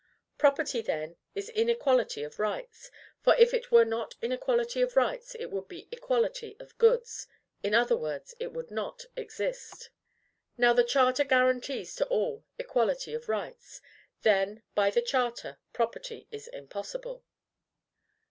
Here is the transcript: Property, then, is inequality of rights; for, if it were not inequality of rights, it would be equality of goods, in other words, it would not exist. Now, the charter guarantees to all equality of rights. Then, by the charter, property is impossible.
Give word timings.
Property, 0.39 0.81
then, 0.81 1.15
is 1.35 1.49
inequality 1.49 2.23
of 2.23 2.39
rights; 2.39 2.89
for, 3.21 3.35
if 3.35 3.53
it 3.53 3.69
were 3.71 3.85
not 3.85 4.15
inequality 4.19 4.81
of 4.81 4.95
rights, 4.95 5.35
it 5.35 5.51
would 5.51 5.67
be 5.67 5.87
equality 5.91 6.57
of 6.59 6.75
goods, 6.79 7.27
in 7.61 7.75
other 7.75 7.95
words, 7.95 8.33
it 8.39 8.51
would 8.51 8.71
not 8.71 9.05
exist. 9.15 9.91
Now, 10.57 10.73
the 10.73 10.83
charter 10.83 11.23
guarantees 11.23 11.93
to 11.97 12.07
all 12.07 12.43
equality 12.57 13.13
of 13.13 13.29
rights. 13.29 13.79
Then, 14.23 14.63
by 14.73 14.89
the 14.89 15.03
charter, 15.03 15.59
property 15.71 16.27
is 16.31 16.47
impossible. 16.47 17.23